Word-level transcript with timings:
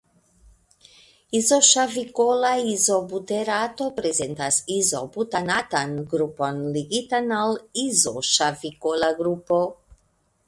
Izoŝavikola 1.39 2.53
izobuterato 2.69 3.89
prezentas 3.99 4.57
izobutanatan 4.77 5.93
grupon 6.15 6.63
ligitan 6.79 7.35
al 7.41 7.55
izoŝavikola 7.83 9.11
grupo. 9.21 9.61